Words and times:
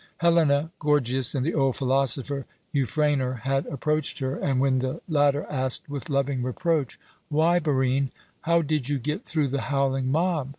Helena, 0.17 0.71
Gorgias, 0.79 1.35
and 1.35 1.45
the 1.45 1.53
old 1.53 1.75
philosopher 1.75 2.47
Euphranor, 2.73 3.41
had 3.41 3.67
approached 3.67 4.17
her, 4.17 4.35
and 4.35 4.59
when 4.59 4.79
the 4.79 4.99
latter 5.07 5.45
asked 5.47 5.87
with 5.91 6.09
loving 6.09 6.41
reproach, 6.41 6.99
"Why, 7.29 7.59
Barine, 7.59 8.09
how 8.41 8.63
did 8.63 8.89
you 8.89 8.97
get 8.97 9.23
through 9.25 9.49
the 9.49 9.61
howling 9.61 10.11
mob?" 10.11 10.49